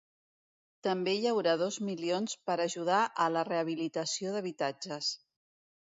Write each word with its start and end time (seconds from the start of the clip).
També 0.87 1.13
hi 1.17 1.27
haurà 1.31 1.53
dos 1.63 1.77
milions 1.91 2.35
per 2.49 2.57
ajudar 2.65 3.03
a 3.27 3.31
la 3.37 3.47
rehabilitació 3.53 4.37
d’habitatges. 4.37 5.13